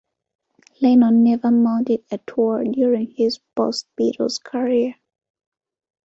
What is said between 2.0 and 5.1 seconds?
a tour during his post-Beatles career.